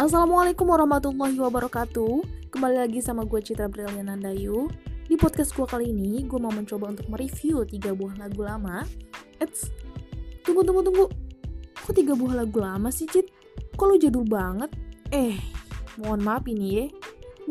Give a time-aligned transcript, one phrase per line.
[0.00, 4.72] Assalamualaikum warahmatullahi wabarakatuh Kembali lagi sama gue Citra Brilian Nandayu
[5.04, 8.88] Di podcast gue kali ini, gue mau mencoba untuk mereview tiga buah lagu lama
[9.36, 9.68] Eits,
[10.48, 11.06] tunggu tunggu tunggu
[11.76, 13.28] Kok tiga buah lagu lama sih Cit?
[13.76, 14.72] Kok lu jadul banget?
[15.12, 15.36] Eh,
[16.00, 16.86] mohon maaf ini ya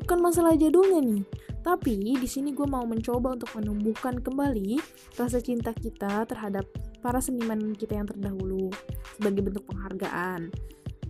[0.02, 1.21] Bukan masalah jadulnya nih
[1.62, 4.81] tapi di sini gue mau mencoba untuk menumbuhkan kembali
[5.13, 6.66] rasa cinta kita terhadap
[7.05, 8.73] para seniman kita yang terdahulu
[9.13, 10.49] sebagai bentuk penghargaan.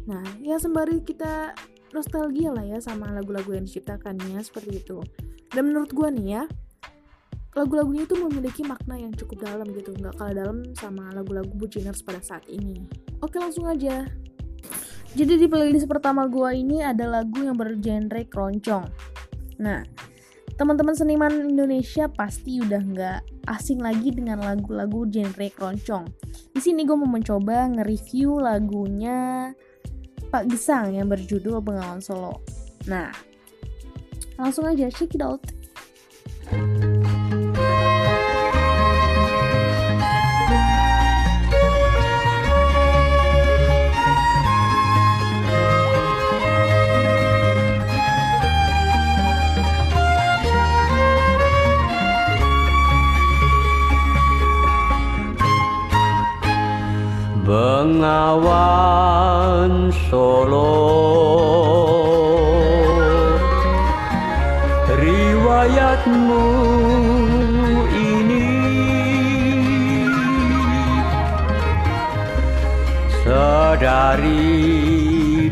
[0.10, 1.54] Nah, ya sembari kita
[1.92, 5.04] nostalgia lah ya sama lagu-lagu yang diciptakannya seperti itu.
[5.52, 6.44] Dan menurut gue nih ya,
[7.54, 12.24] lagu-lagunya itu memiliki makna yang cukup dalam gitu, nggak kalah dalam sama lagu-lagu Buciners pada
[12.24, 12.80] saat ini.
[13.20, 14.08] Oke langsung aja.
[15.12, 18.88] Jadi di playlist pertama gue ini ada lagu yang bergenre keroncong.
[19.60, 19.84] Nah,
[20.56, 23.20] teman-teman seniman Indonesia pasti udah nggak
[23.52, 26.08] asing lagi dengan lagu-lagu genre keroncong.
[26.56, 29.52] Di sini gue mau mencoba nge-review lagunya
[30.32, 32.40] Pak Gesang yang berjudul Bengawan Solo.
[32.88, 33.12] Nah,
[34.40, 35.44] langsung aja check it out.
[57.44, 58.81] Bengawan
[60.12, 60.68] Solo.
[64.92, 66.48] Riwayatmu
[67.96, 68.52] ini
[73.24, 74.68] Sedari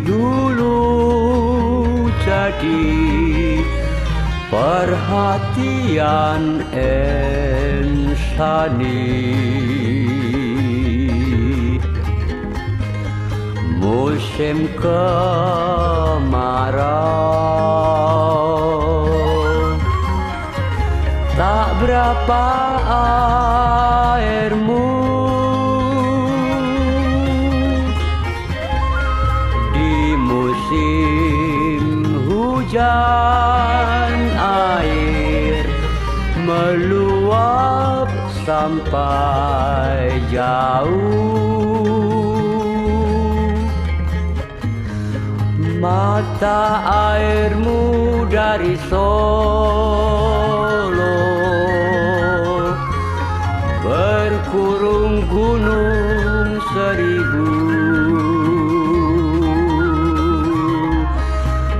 [0.03, 0.83] dulu
[2.27, 2.83] jadi
[4.51, 5.87] perhatian
[7.55, 8.19] insani
[14.39, 15.19] musim kemarau.
[21.35, 22.47] Tak berapa
[24.15, 24.95] airmu
[29.75, 31.83] Di musim
[32.31, 35.67] hujan air
[36.39, 38.07] Meluap
[38.47, 41.08] sampai jauh
[46.19, 46.83] Mata
[47.15, 49.15] airmu dari Solo.
[53.79, 57.47] Berkurung gunung seribu.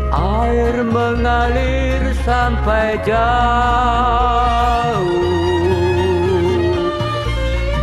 [0.08, 3.20] Air mengalir sampai jauh.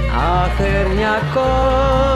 [0.09, 2.16] Akhirnya ke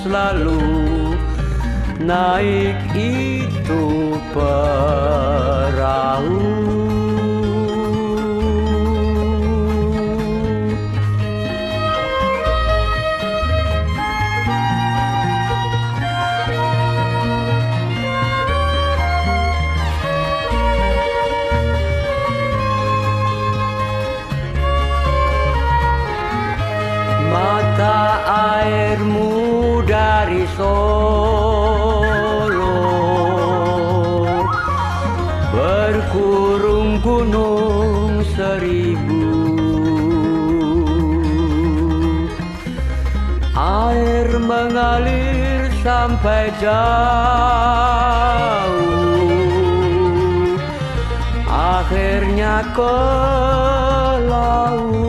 [0.00, 0.60] selalu
[2.00, 5.70] naik itu perahu
[44.50, 46.74] mengalir sampai jauh.
[51.46, 52.98] Akhirnya ke
[54.26, 55.06] laut.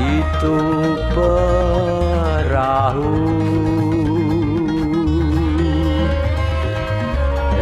[0.00, 0.56] Itu
[1.12, 3.12] perahu.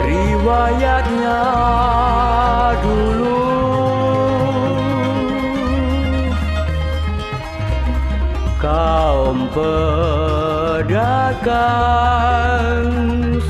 [0.07, 1.70] Riwayatnya
[9.51, 9.59] kaum
[10.87, 11.41] pedagang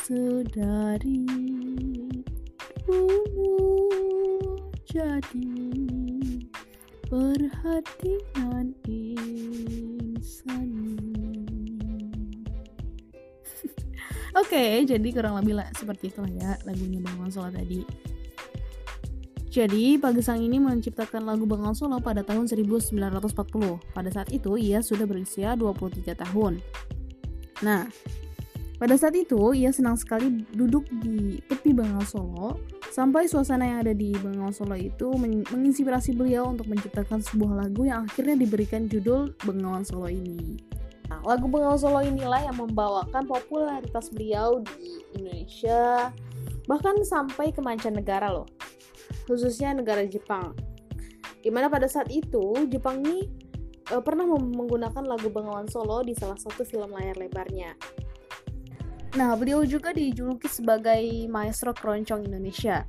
[0.05, 1.25] dari
[2.85, 3.57] dulu
[4.85, 5.49] jadi
[7.09, 10.85] perhatian insani.
[14.45, 17.81] Oke, jadi kurang lebih lah seperti itulah ya lagunya Bang Solo tadi.
[19.49, 22.91] Jadi, Pagesang ini menciptakan lagu Bengal Solo pada tahun 1940.
[23.95, 26.59] Pada saat itu, ia sudah berusia 23 tahun.
[27.63, 27.87] Nah,
[28.77, 32.59] pada saat itu, ia senang sekali duduk di tepi Bengal Solo,
[32.91, 35.15] sampai suasana yang ada di Bengal Solo itu
[35.51, 40.59] menginspirasi beliau untuk menciptakan sebuah lagu yang akhirnya diberikan judul Bengawan Solo ini.
[41.09, 46.11] Nah, lagu Bengawan Solo inilah yang membawakan popularitas beliau di Indonesia,
[46.67, 48.49] bahkan sampai ke mancanegara loh
[49.29, 50.53] khususnya negara Jepang.
[51.45, 53.29] Di mana pada saat itu Jepang ini
[53.93, 57.77] uh, pernah menggunakan lagu Bengawan Solo di salah satu film layar lebarnya.
[59.15, 62.83] Nah, beliau juga dijuluki sebagai maestro keroncong Indonesia.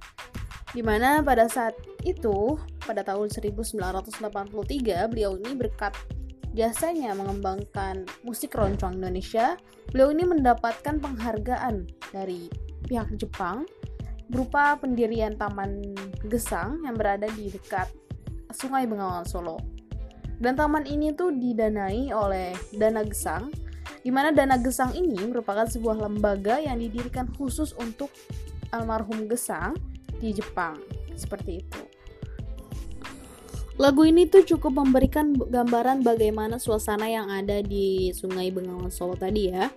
[0.73, 5.93] Di mana pada saat itu, pada tahun 1983, beliau ini berkat
[6.57, 9.53] jasanya mengembangkan musik keroncong Indonesia,
[9.93, 12.49] beliau ini mendapatkan penghargaan dari
[12.89, 13.69] pihak Jepang
[14.25, 15.93] berupa pendirian Taman
[16.25, 17.85] Gesang yang berada di dekat
[18.49, 19.61] Sungai Bengawan Solo.
[20.35, 23.47] Dan taman ini tuh didanai oleh Dana Gesang,
[24.05, 28.13] di mana Dana Gesang ini merupakan sebuah lembaga yang didirikan khusus untuk
[28.69, 29.73] almarhum Gesang
[30.21, 30.77] di Jepang.
[31.17, 31.81] Seperti itu.
[33.81, 39.51] Lagu ini tuh cukup memberikan gambaran bagaimana suasana yang ada di Sungai Bengawan Solo tadi
[39.51, 39.73] ya.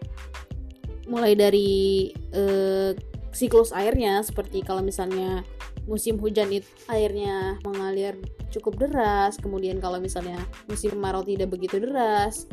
[1.08, 2.92] Mulai dari eh,
[3.32, 5.40] siklus airnya seperti kalau misalnya
[5.88, 8.14] musim hujan itu airnya mengalir
[8.52, 10.36] cukup deras, kemudian kalau misalnya
[10.68, 12.44] musim kemarau tidak begitu deras.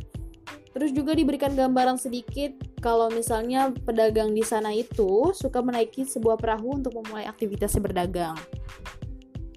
[0.76, 2.52] Terus juga diberikan gambaran sedikit
[2.84, 8.36] kalau misalnya pedagang di sana itu suka menaiki sebuah perahu untuk memulai aktivitasnya berdagang.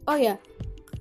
[0.07, 0.39] Oh ya,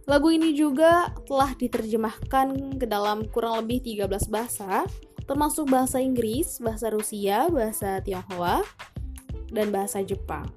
[0.09, 4.89] lagu ini juga telah diterjemahkan ke dalam kurang lebih 13 bahasa,
[5.29, 8.65] termasuk bahasa Inggris, bahasa Rusia, bahasa Tionghoa,
[9.53, 10.49] dan bahasa Jepang.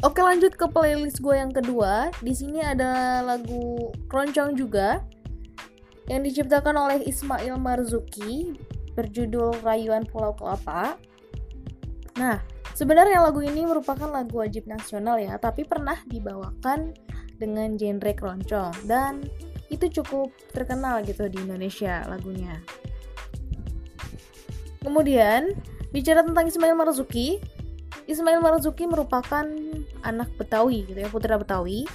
[0.00, 2.08] Oke lanjut ke playlist gue yang kedua.
[2.24, 5.00] Di sini ada lagu keroncong juga
[6.10, 8.56] yang diciptakan oleh Ismail Marzuki
[8.94, 11.00] berjudul Rayuan Pulau Kelapa.
[12.20, 12.38] Nah,
[12.76, 16.94] sebenarnya lagu ini merupakan lagu wajib nasional ya, tapi pernah dibawakan
[17.40, 19.26] dengan genre keroncong dan
[19.72, 22.62] itu cukup terkenal gitu di Indonesia lagunya.
[24.84, 25.50] Kemudian
[25.94, 27.38] Bicara tentang Ismail Marzuki,
[28.10, 29.46] Ismail Marzuki merupakan
[30.02, 31.86] anak Betawi gitu ya, putra Betawi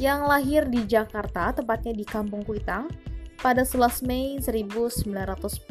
[0.00, 2.88] yang lahir di Jakarta, tepatnya di Kampung Kuitang
[3.42, 5.66] pada 11 Mei 1914.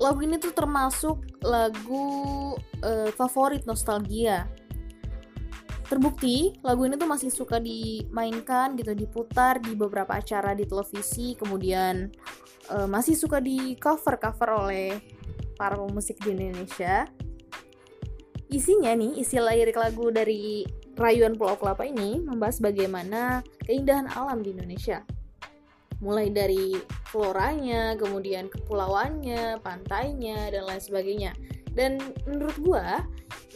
[0.00, 2.04] Lagu ini tuh termasuk lagu
[2.80, 4.48] uh, favorit nostalgia.
[5.92, 12.08] Terbukti lagu ini tuh masih suka dimainkan gitu, diputar di beberapa acara di televisi, kemudian
[12.72, 14.96] uh, masih suka di cover-cover oleh
[15.60, 17.04] para pemusik di Indonesia.
[18.48, 20.64] Isinya nih, isi lirik lagu dari
[21.00, 25.00] Rayuan Pulau Kelapa ini membahas bagaimana keindahan alam di Indonesia.
[26.04, 26.76] Mulai dari
[27.08, 31.32] floranya, kemudian kepulauannya, pantainya, dan lain sebagainya.
[31.72, 31.96] Dan
[32.28, 33.04] menurut gua,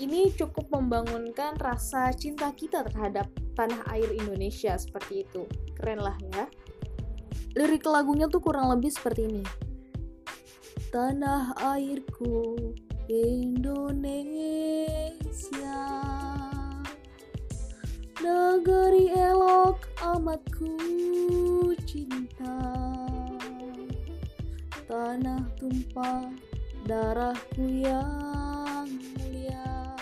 [0.00, 5.44] ini cukup membangunkan rasa cinta kita terhadap tanah air Indonesia seperti itu.
[5.76, 6.48] Keren lah ya.
[7.60, 9.44] Lirik lagunya tuh kurang lebih seperti ini
[10.94, 12.54] tanah airku
[13.10, 14.38] Indonesia
[18.22, 20.70] Negeri elok amat ku
[21.82, 22.62] cinta.
[24.86, 26.30] Tanah tumpah
[26.86, 29.98] darahku yang mulia.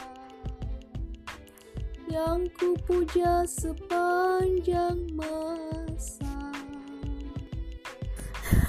[2.04, 6.52] Yang ku puja sepanjang masa.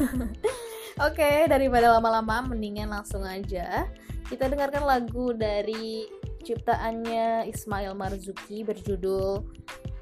[1.12, 3.92] Oke, daripada lama-lama mendingan langsung aja.
[4.24, 9.48] Kita dengarkan lagu dari ciptaannya Ismail Marzuki berjudul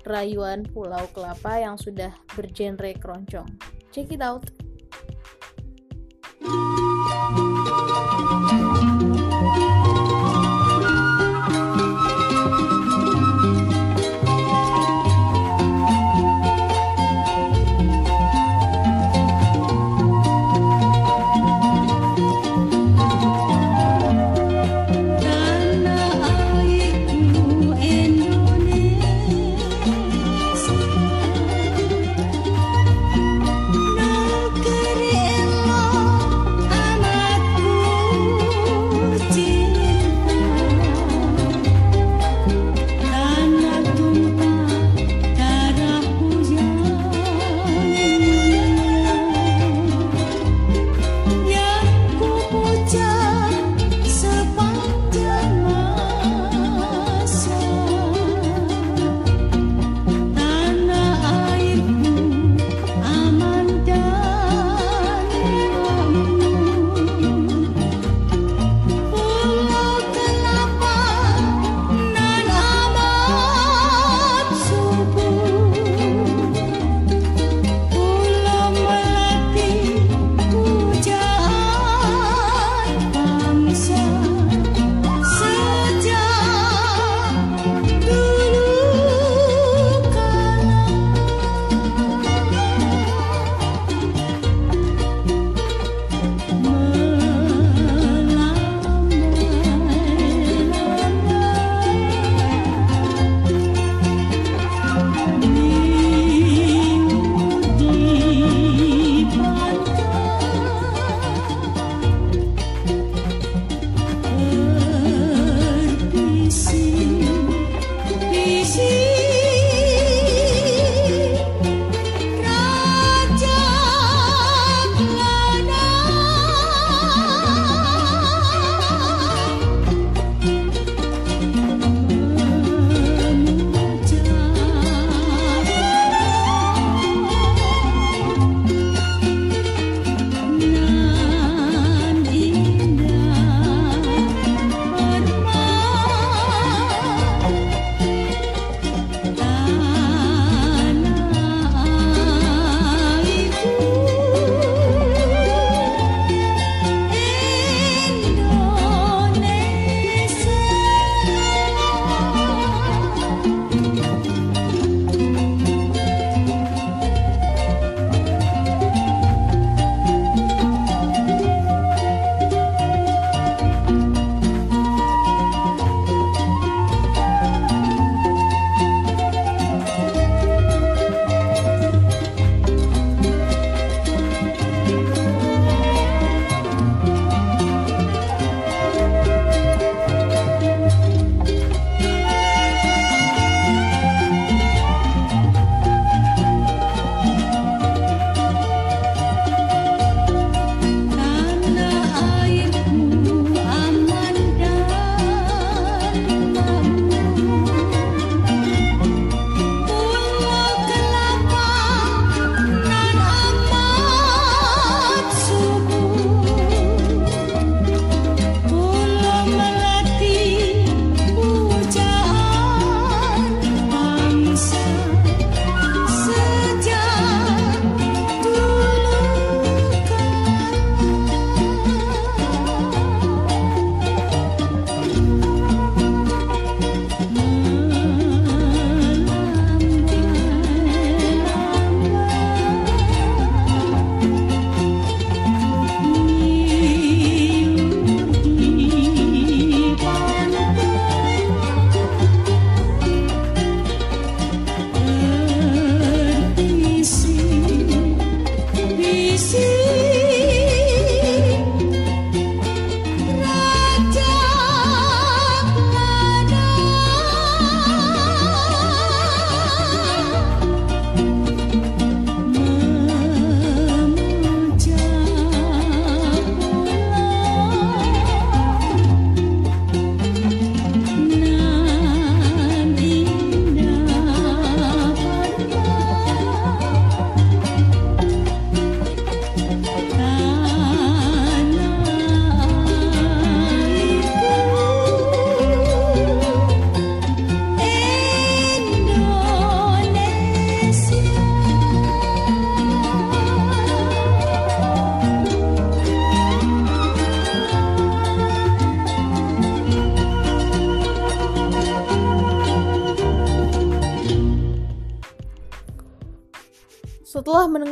[0.02, 3.48] Rayuan Pulau Kelapa yang sudah bergenre keroncong.
[3.94, 4.50] Check it out.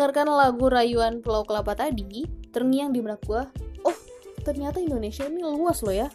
[0.10, 3.46] Mendengarkan lagu rayuan Pulau Kelapa tadi, terngiang di benak gue,
[3.86, 3.98] oh
[4.42, 6.10] ternyata Indonesia ini luas loh ya.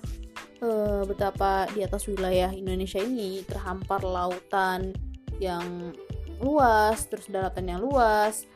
[0.58, 0.68] E,
[1.06, 4.90] betapa di atas wilayah Indonesia ini terhampar lautan
[5.38, 5.94] yang
[6.42, 8.50] luas, terus daratan yang luas,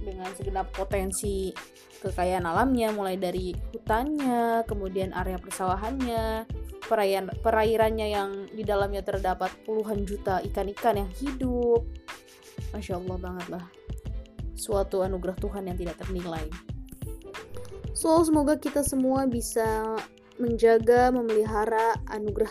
[0.00, 1.52] dengan segenap potensi
[2.00, 6.48] kekayaan alamnya, mulai dari hutannya, kemudian area persawahannya,
[6.88, 11.84] perairan perairannya yang di dalamnya terdapat puluhan juta ikan-ikan yang hidup.
[12.72, 13.83] Masya Allah banget lah.
[14.54, 16.46] Suatu anugerah Tuhan yang tidak ternilai.
[17.94, 19.98] So, semoga kita semua bisa
[20.38, 22.50] menjaga, memelihara anugerah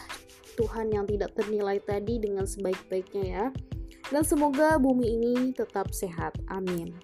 [0.55, 3.45] Tuhan yang tidak ternilai tadi dengan sebaik-baiknya ya.
[4.11, 6.37] Dan semoga bumi ini tetap sehat.
[6.51, 6.95] Amin.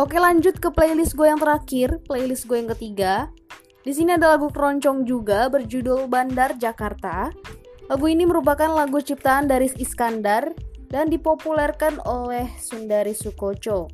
[0.00, 3.28] Oke lanjut ke playlist gue yang terakhir, playlist gue yang ketiga.
[3.84, 7.32] Di sini ada lagu keroncong juga berjudul Bandar Jakarta.
[7.88, 10.56] Lagu ini merupakan lagu ciptaan dari Iskandar
[10.90, 13.86] dan dipopulerkan oleh Sundari Sukoco.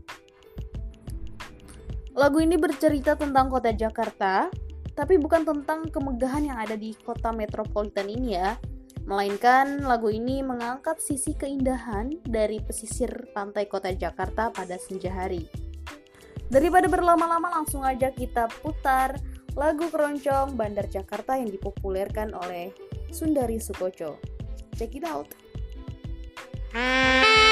[2.17, 4.49] Lagu ini bercerita tentang kota Jakarta,
[4.97, 8.57] tapi bukan tentang kemegahan yang ada di kota metropolitan ini ya,
[9.05, 15.45] melainkan lagu ini mengangkat sisi keindahan dari pesisir pantai kota Jakarta pada senja hari.
[16.49, 19.21] Daripada berlama-lama langsung aja kita putar
[19.53, 22.73] lagu keroncong Bandar Jakarta yang dipopulerkan oleh
[23.13, 24.17] Sundari Sukoco.
[24.73, 25.46] Check it out.
[26.75, 27.46] Itu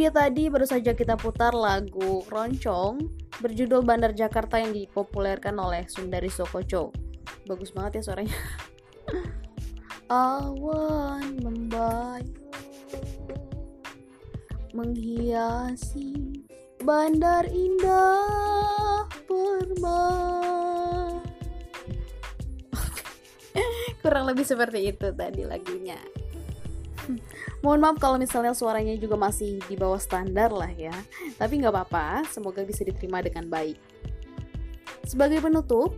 [0.00, 3.04] dia tadi baru saja kita putar lagu Roncong
[3.36, 6.88] berjudul Bandar Jakarta yang dipopulerkan oleh Sundari Sokoco.
[7.44, 8.32] Bagus banget ya suaranya.
[10.08, 12.32] Awan membayu
[14.72, 16.40] menghiasi
[16.80, 21.12] bandar indah permai.
[24.00, 26.00] Kurang lebih seperti itu tadi lagunya.
[27.60, 30.94] Mohon maaf kalau misalnya suaranya juga masih di bawah standar lah ya.
[31.36, 33.76] Tapi nggak apa-apa, semoga bisa diterima dengan baik.
[35.04, 35.92] Sebagai penutup,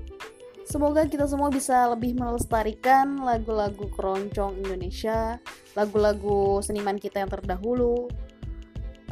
[0.66, 5.38] semoga kita semua bisa lebih melestarikan lagu-lagu keroncong Indonesia,
[5.78, 8.10] lagu-lagu seniman kita yang terdahulu,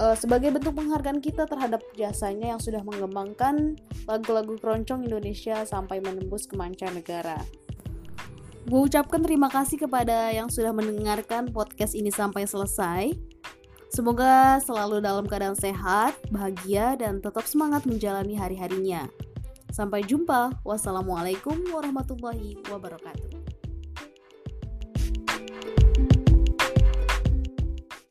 [0.00, 3.76] uh, sebagai bentuk penghargaan kita terhadap jasanya yang sudah mengembangkan
[4.08, 7.38] lagu-lagu keroncong Indonesia sampai menembus ke mancanegara.
[8.70, 13.10] Gue ucapkan terima kasih kepada yang sudah mendengarkan podcast ini sampai selesai.
[13.90, 19.10] Semoga selalu dalam keadaan sehat, bahagia, dan tetap semangat menjalani hari-harinya.
[19.74, 20.62] Sampai jumpa.
[20.62, 23.39] Wassalamualaikum warahmatullahi wabarakatuh.